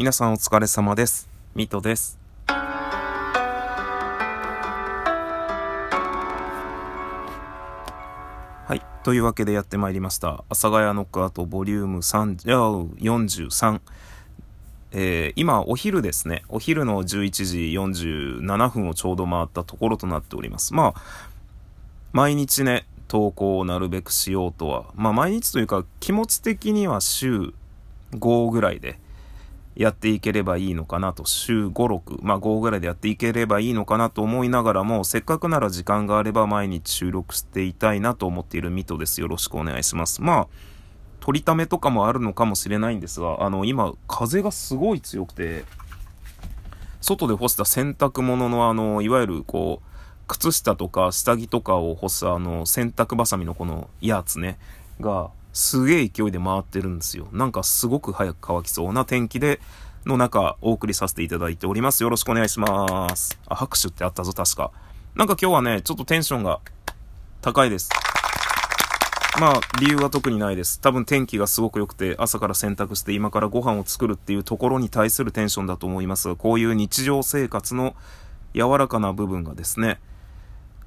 [0.00, 1.28] 皆さんお疲れ様です。
[1.54, 2.18] ミトです。
[2.46, 2.56] は
[8.74, 8.80] い。
[9.04, 10.28] というわけでやってまいりました。
[10.28, 13.80] 阿佐ヶ谷ノックアウトボリューム3、じゃあ43。
[14.92, 16.44] えー、今お昼ですね。
[16.48, 17.06] お昼の11
[17.44, 17.58] 時
[18.38, 20.72] 47分をちょうど回ったところとなっております。
[20.72, 21.02] まあ、
[22.12, 24.86] 毎日ね、投稿をなるべくしようとは。
[24.94, 27.52] まあ毎日というか気持ち的には週
[28.12, 28.98] 5ぐらいで、
[29.76, 39.20] やっていければいいのかなと、週5、6、まあ5ぐらいでやっていければいいのかなと思いながらも、せっかくなら時間があれば毎日収録していたいなと思っているミトです。
[39.20, 40.22] よろしくお願いします。
[40.22, 40.48] まあ、
[41.20, 45.64] 取りためとかもあるのかもしれないんですが、あの、今、風がすごい強くて、
[47.00, 49.86] 外で干した洗濯物のあの、いわゆるこう、
[50.26, 54.58] 靴下とか下着とかを干すあの、洗濯バサミのこのやつね、
[55.00, 57.28] が、すげえ勢いで回ってるんですよ。
[57.32, 59.60] なんかすごく早く乾きそうな天気で、
[60.06, 62.02] の中、お送りさせていただいております。
[62.02, 63.38] よろしくお願いします。
[63.48, 64.70] あ、拍手ってあったぞ、確か。
[65.14, 66.60] なんか今日はね、ちょっとテンションが
[67.42, 67.90] 高いです。
[69.38, 70.80] まあ、理由は特にないです。
[70.80, 77.94] 多分天気がすごく良くて、朝から洗濯して今からご飯を作るっていうところに対するテンションだと思いますが、こういう日常生活の
[78.54, 80.00] 柔らかな部分がですね、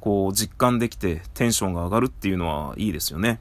[0.00, 3.40] こう実感できてテンションが上がるっていうのはいいですよね。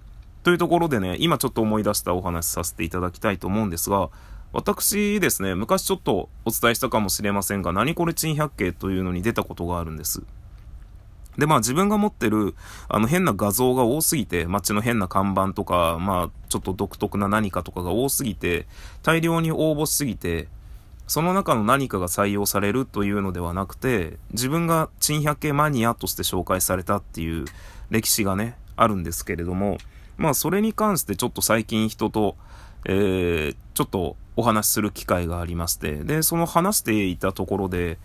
[0.50, 4.09] というところでね、今ちょっと思い出したお話させていただきたいと思うんですが、
[4.52, 10.23] 私ですね、昔ちょっとお伝えしたかもしれませんが、何これ珍百景というのに出たことがあるんです。
[11.38, 12.55] で、まあ自分が持ってる、
[12.88, 18.66] あの変な画像が多すぎて、街の変な看板とか、まあちょっと独特な何かとかが多すぎて、
[19.03, 20.47] 大量に応募しすぎて、
[21.05, 27.45] その中の何かが採用されるというのではなくて、自分が珍百景マニアとして紹介されたっていう
[27.92, 29.77] 歴史がね、あるんですけれども、
[30.20, 32.36] まあそれに関してちょっと最近人と、
[32.86, 37.98] えー、ちょっとお話しする機会がありまして、で、その話していたところで、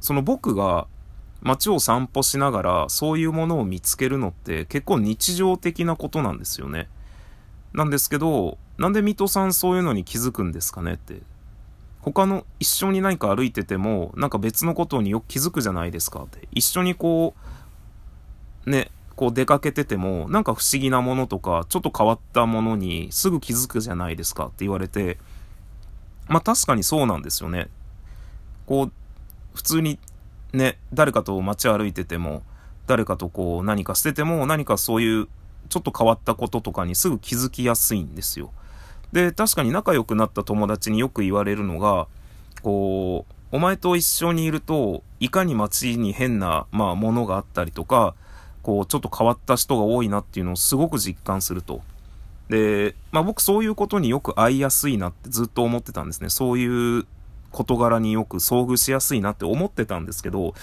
[0.00, 0.86] その僕が
[1.40, 6.88] 街を散歩しながらそういうものを見つけるのって結構日常的なことなんですよね。
[7.72, 11.22] なんですけど、なんで水戸さんそういうのに気づくんですかねって。
[12.02, 16.46] 他の一緒に何か歩いてても、なんか別のことによく気づくじゃないですかって。
[16.52, 17.34] 一緒にこ
[18.66, 25.18] う、ね、こう出かけてても、なんか不思議なものとか、ちょっと変わったものにすぐ気づくじゃないですかって言われて、
[26.28, 27.68] まあ確かにそうなんですよね。
[28.66, 28.92] こう、
[29.54, 29.98] 普通に
[30.52, 32.42] ね、誰かと街歩いてても、
[32.86, 35.28] 誰かとこう何かしてても、何かそういう
[35.68, 38.52] ちょっと変わったこととかにすぐ気づきやすいんですよ。
[39.12, 42.08] で、確かに仲良くなった友達によく言われるのが、
[42.62, 48.14] こう、お前と一緒にいると、いかに街に変な、まあ、ものがあったりとか、
[48.64, 51.82] こう、ちょっと変わった人が多いなっていうのをすごく実感すると。
[52.48, 56.30] で、まあ僕そういうことによく会いやすいなってずっと思ってたんですね。
[56.30, 57.06] そういう
[57.52, 60.54] 事柄によく遭遇しやすいなって思ってたんですけど、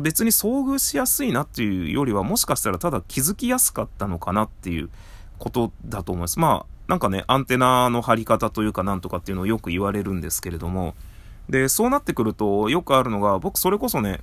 [0.00, 4.90] 別に遭遇しやすいなっていうよりはもしかしたらただ気づきやすかったのかなっていう
[5.38, 6.38] ことだと思います。
[6.38, 10.94] まあ、なんかね、アンテナの張り方というかなんとかっていうのをよく言われるんですけれども、
[11.48, 14.20] で、そうなってくるとよくあるのが、僕それこそね、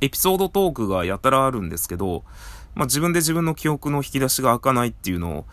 [0.00, 2.24] エピソードトークがやたらあるんですけど、
[2.74, 5.44] まあ、自分で自分の記憶の引き出しが開かないっていうのを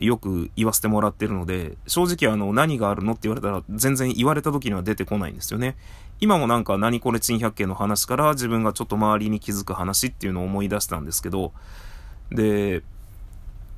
[0.00, 5.76] よく言わせてもらってるので、正直あの、何があるのって言われたら全然言われた時には出てこないんですよね。
[6.20, 11.52] 今もなんか何これ珍百景の話から自分がちょっと周りに気づく話っていうのを思い出したんですけど、
[12.30, 12.82] で、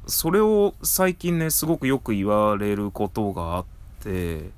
[0.07, 3.65] それを最近ね、すごくよく言われることがあっ
[4.01, 4.51] て、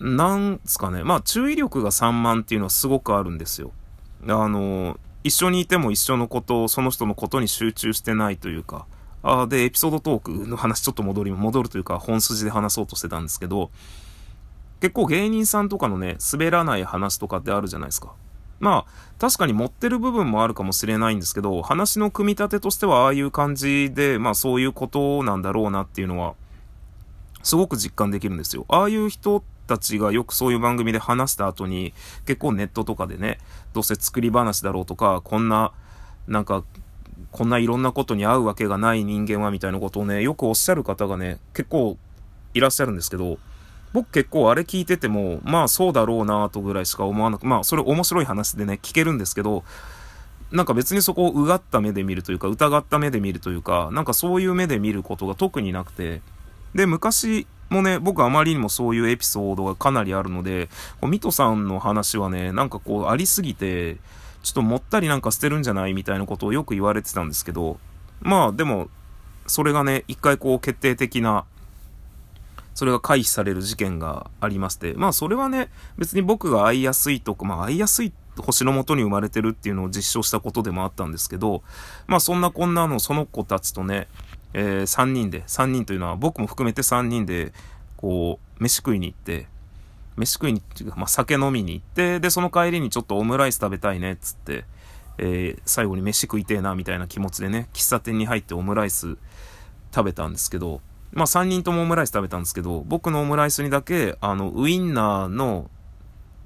[0.00, 3.72] なんすかね、まあ注意力が散漫っていうのはすごくあるんですよ。
[4.28, 8.86] あの、一緒にいても一緒のことを、その人のことに集中してないというか、
[9.22, 13.70] あで、エピソードトークの話ちょっと戻り、戻るというか本筋で話そうとしてたんですけど、
[14.80, 18.12] 結構芸人さんとかのね、滑らない話とかってあるじゃないですか。
[18.60, 26.34] まあ、確かに持ってる部分もあるかもしれないんですけど、話の組み立てとしてはああいう感じで、まあそういうことなんだろうなっていうのは、
[27.42, 28.64] すごく実感できるんですよ。
[28.68, 31.92] ああいう人たちがよくそういう番組で話した後に、
[32.26, 33.38] 結構ネットとかでね、
[33.72, 35.72] どうせ作り話だろうとか、こんな、
[36.26, 36.64] なんか、
[37.32, 41.98] こんないろんなことに合うわけがない人間はみたいなことをね、よくおっしゃる方がね、結構
[42.54, 43.38] いらっしゃるんですけど、
[43.92, 49.64] 僕結構あれ聞いてても、まあそうだろうなとぐらいしか思わなく、まあそれ面白い話でね、聞けるんですけど、
[50.52, 56.20] なんか別にそこをうがった目で見るというか、疑った目で見るというか、なんかそういう目で見ることが特になくて、
[56.74, 60.68] で、昔、もね、僕あまりにもそういうエピソードがかなりあるので、
[61.00, 63.96] こうミトさんの話はね、なんかこうありすぎて、
[64.42, 67.78] ちょっともったりなんか捨てるんじゃないみたいなことをよく言われてたんですけど、
[68.20, 68.88] まあでも、
[69.46, 71.44] それがね、一回こう決定的な
[72.76, 81.62] それが回避される事件がありまして、まあそれはね、別に僕が会いやすいとか、まあ会いやすい星のもとに生まれてるっていうのを実証したことでもあったんですけど、
[82.06, 84.08] まあそんなこんなのその子たちとね、
[84.54, 87.52] えー、3人で、3人というのは僕も含めて3人で、
[87.96, 89.46] こう、飯食いに行って、
[90.16, 90.62] 飯食いに、
[90.96, 94.64] まあ酒飲みに行って、で、その帰りにちょっとオムライス食べたいね、っつって、
[95.18, 99.16] えー、最後に飯食いてえな、みたいな気持ちでね、喫茶店に入ってオムライス
[99.94, 100.80] 食べたんですけど、
[101.12, 105.70] まあ3人ともオムライス食べたんですけど、僕のオムライスにだけ、あの、ウインナーの、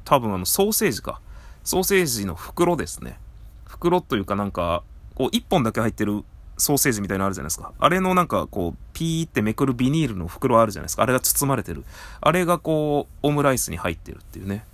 [0.04, 1.20] 多分あの、ソーセージか。
[1.62, 3.18] ソーセージの袋ですね。
[3.66, 4.82] 袋というかなんか、
[5.14, 6.24] こう、1本だけ入ってる
[6.60, 7.72] ソーセージみたいなのあるじゃないですか。
[7.78, 11.02] あれのなんかこう、ピーってめくるビニールの袋あるじゃないですか。
[11.02, 11.84] あれが包まれてる。
[12.20, 14.64] あれがこう、オムライスに入ってるっていうね、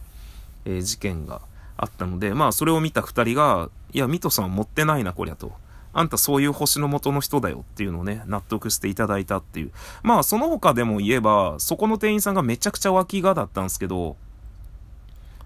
[0.64, 1.40] えー、事件が
[1.76, 5.52] あったので、まあそれを見た2人が、いや、ミトさん持ってないな、こりゃと。
[5.92, 9.70] あんたそういう星の元の人だよっていうのをね、納得していただいたっていう。
[10.02, 14.16] まあ、その他でも言えば、そこの店員さんがめちゃくちゃ脇がだったんですけど、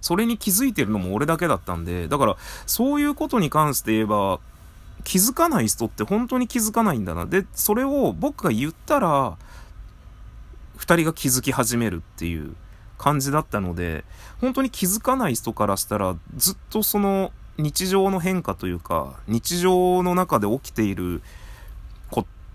[0.00, 2.36] それに気づいてるのも俺だけだったんで、だから、
[2.66, 4.40] そういうことに関して言えば、
[5.04, 7.26] 気づかない人って本当に気づかないんだな。
[7.26, 9.36] で、それを僕が言ったら、
[10.78, 12.54] 2人が気づき始めるっていう
[12.98, 14.04] 感じだったので、
[14.40, 21.22] 本当に気づかない人からしたら、ずっとその、日常の変化というか、日常の中で起きている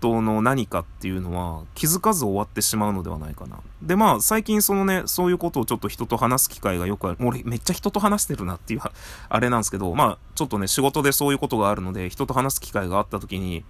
[0.00, 3.58] との何かっていうのは気づかず終わってしまうのではないかな。
[3.82, 7.16] で、まあ、最近そのね、そういうことをちょっと人と話す機会がよくある。
[7.20, 8.80] 俺めっちゃ人と話してるなっていう、
[9.28, 13.64] あれなんですけど、まあ、ちょっとね、仕事でそういうことがあるので、人と話す機会があった時に、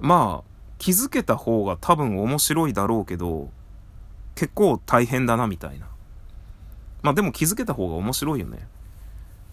[0.00, 3.50] まあ、気づけた方が多分面白いだろうけど、
[4.34, 5.86] 結構大変だなみたいな。
[7.02, 8.66] まあでも気づけた方が面白いよね。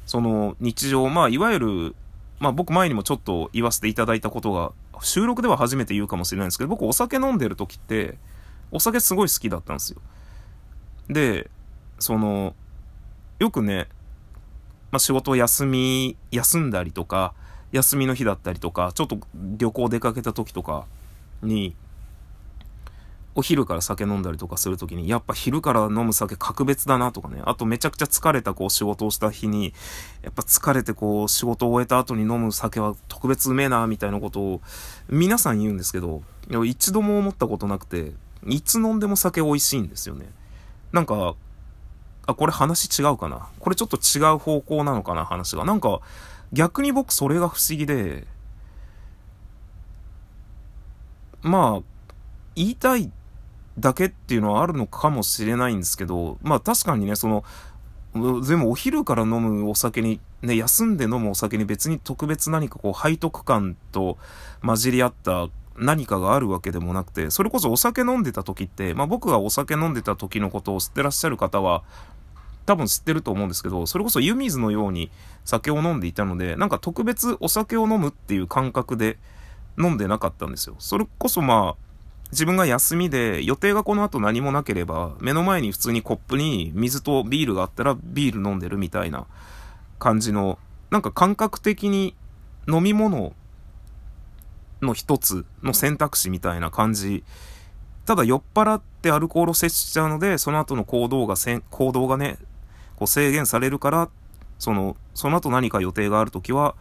[0.05, 1.95] その日常、まあ、いわゆる、
[2.39, 8.17] まあ僕前にもちょっと言わせていただいたことが、収録では初めて言うかもしれないんですけど、僕お酒飲んでる時って、
[8.71, 10.01] お酒すごい好きだったんですよ。
[11.09, 11.49] で、
[11.99, 12.55] その、
[13.39, 13.87] よくね、
[14.91, 17.33] まあ仕事休み、休んだりとか、
[17.71, 20.85] 休みの日だったりとか、ちょっと旅行出かけた時とか
[21.41, 21.75] に、
[23.37, 27.39] お昼から酒飲んだりとかするときに、やっぱ昼から飲む酒格別だなとかね。
[27.45, 29.75] あとめちゃくちゃ疲れたこう仕事をした日に、
[30.23, 34.61] やっぱ疲れてこう仕事を終えた後に飲む酒は特別うめえな、みたいなことを
[35.07, 36.23] 皆さん言うんですけど、
[36.65, 38.13] 一度も思ったことなくて、
[38.47, 40.25] いつ飲んでも酒美味しいんですよね。
[40.91, 41.35] なんか、
[42.25, 43.49] あ、これ話違うかな。
[43.59, 45.63] これちょっと違う方向なのかな、話が。
[45.63, 45.99] なんか、
[46.53, 48.25] 逆に僕それが不思議で、
[51.43, 51.83] まあ、
[52.55, 53.11] 言いたい
[53.79, 57.43] だけっていうのはあるのかもしれないんですけど、まあ確かにね、その、
[58.41, 64.17] でもお昼から飲むお酒に、ね、休んで飲むお酒に別に特別何かこう背徳感と
[64.61, 71.83] 混じり合った何かがあるわけでもなくて、それこそお酒飲んでた時って、まあ僕がお酒飲んでた時のことを知ってらっしゃる方は、
[72.65, 75.09] 多分知ってると思うんですけど、それこそ湯水のように
[75.45, 79.17] 酒を飲んでいたので、なんか特別お酒を飲むっていう感覚で
[79.79, 80.75] 飲んでなかったんですよ。
[80.79, 81.86] それこそまあ、
[82.31, 89.27] 自分が休みで予定がこの後何もなければ目の前に普通にコップに水とビールがあったらビール飲んでるみたいな
[89.99, 90.59] 感じの
[90.89, 92.15] なんか感覚的に
[92.67, 93.33] 飲み物
[94.81, 97.23] の一つの選択肢みたいな感じ。
[98.05, 102.37] ただ酔っ払ってアルコールを摂取しちゃうのでその後の行動がせ行動がね
[102.95, 104.09] こう制限されるから
[104.59, 106.75] そのその後何か予定がある時は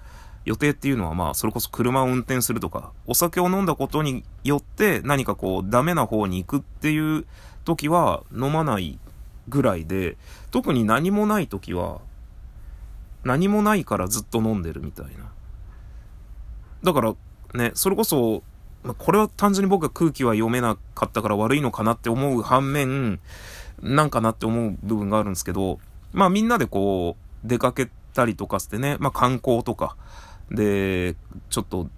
[0.47, 7.27] 予定っていうのはまあ、それこそ車を運転するとか、お酒を飲んだことによって何かこう、ダメな方に行くっていう
[7.65, 8.99] 時は飲まない
[9.49, 10.17] ぐらいで、
[10.53, 12.01] 特に何もない時は、
[13.25, 15.33] 何もないからずっと飲んでるみたいな。
[16.85, 17.15] だから
[17.55, 18.45] ね、それこそ、
[18.99, 23.19] これは単純に僕が空気は読めなかったから悪いのかなって思う反面、
[23.83, 25.81] なんかなって思う部分があるんですけど、
[26.13, 29.97] まあみんなでこう、出かけたりとかしてね、まあ観光とか、
[30.51, 31.17] で、
[31.51, 31.89] ちょっと、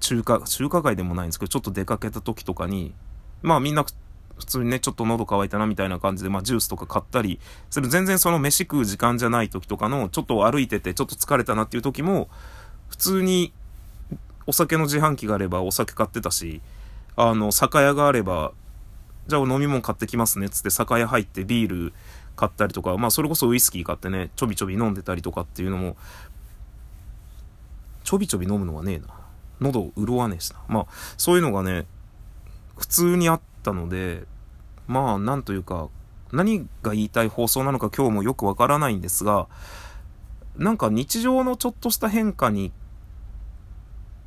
[0.00, 2.94] 中華、中華街でもないんですけど、ちょっと出かけた時とかに、
[3.42, 3.84] まあみんな
[4.38, 7.38] 普通にね、ちょっと喉乾いたなみたいな感じで、まあジュースとか買ったり、
[7.68, 12.28] それ全然その飯食う時間じゃない時とかの、ちょっと歩いててちょっと疲れたなっていう時も、
[12.88, 13.52] 普通に
[14.46, 16.60] お酒の自販機があればお酒買ってたし、
[17.16, 18.52] あの、酒屋があれば、
[19.28, 21.92] じゃあ飲み物買ってきますねっつって酒屋入ってビール
[22.34, 25.96] 買ったりとか、まあそれこそウイスキー買ってね、ちょびちょび飲んでたりとかっていうのも、
[28.10, 29.06] ちょびちょび飲むのはねえな。
[29.60, 30.58] 喉潤わねえしな。
[30.66, 30.86] まあ、
[31.16, 31.86] そういうのがね、
[32.76, 34.24] 普通にあったので、
[34.88, 35.88] まあ、なんというか、
[36.32, 39.46] 何が言いたい放送なのか今日もよくわからないんですが、
[40.56, 42.72] なんか日常のちょっとした変化に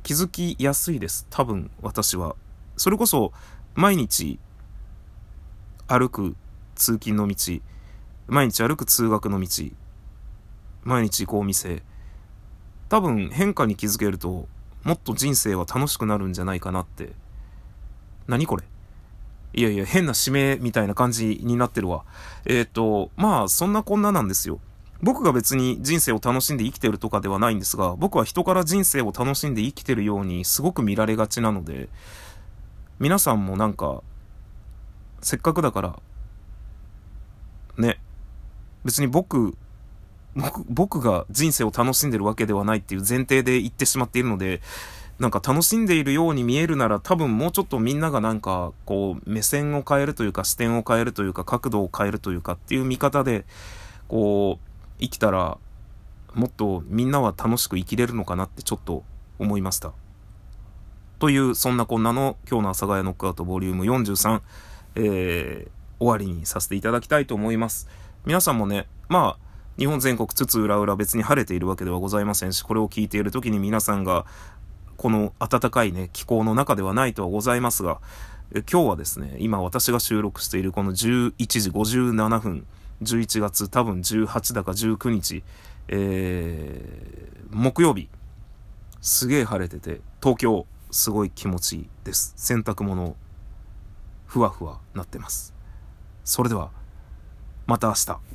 [0.02, 1.26] 気づきやすいです。
[1.28, 2.36] 多分、私は。
[2.78, 3.34] それこそ、
[3.74, 4.38] 毎日、
[5.88, 6.36] 歩く
[6.74, 7.60] 通勤の道、
[8.28, 9.48] 毎日歩く通学の道、
[10.84, 11.82] 毎日行こう店、
[12.88, 14.48] 多分変化に気づけると、
[14.82, 17.12] もっと人生は楽しくなるんじゃないかなって。
[18.26, 18.64] 何これ？
[19.54, 22.04] いやいや、変な指名みたいな感じになってるわ。
[22.44, 24.58] えっ、ー、と、まあ、そんなこんななんですよ。
[25.00, 31.88] 僕が別に人生を楽しんで生きてるとかではないんですが、僕は人から人生を楽しんで生きてるようにすごく見られがちなので、
[32.98, 34.02] 皆さんもなんか、
[35.20, 35.98] せっかくだから、
[37.76, 38.00] ね、
[38.84, 39.58] 別に僕、僕、
[40.68, 44.60] 僕が人生を楽しんでるわけではないっていう前提で言ってしまっているので、
[45.18, 53.44] なんか楽しんでいるように見えるなら多分もうちょっとみんながなんかこう目線を変えるというか視点を変えるというか角度を変えるというかっていう見方で
[54.08, 55.58] こう生きたら
[56.34, 59.04] もっとみんなは楽しく生きれるのかなってちょっと
[59.38, 59.92] 思いました。
[61.20, 64.42] というそんなこんなの今日の阿佐ヶ谷ノックアウトボリューム43、
[64.96, 67.88] えー、終わりにさせていただきたいと思います。
[68.26, 69.44] 皆さんもね、まあ、
[69.78, 74.24] 日本全国津々浦々別に晴れているわけではございませんし、これを聞いている時に皆さんが
[74.96, 78.00] この暖かいね、気候の中ではないとはございますが、
[78.70, 82.66] 今日はですね、今私が収録しているこの11時57分、
[83.02, 85.42] 11月多分18だか19日、
[85.88, 88.08] えー、木曜日、
[89.00, 92.34] すげえ晴れてて、東京、すごい気持ちいいです。
[92.36, 93.16] 洗濯物、
[94.26, 95.52] ふわふわなってます。
[96.24, 96.70] それでは、
[97.66, 98.33] また明日。